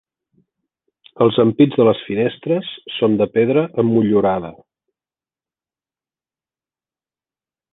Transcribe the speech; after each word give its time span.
Els 1.25 1.35
ampits 1.43 1.77
de 1.81 1.85
les 1.87 2.01
finestres 2.07 2.71
són 2.95 3.17
de 3.19 3.27
pedra 3.35 3.65
emmotllurada. 3.83 4.51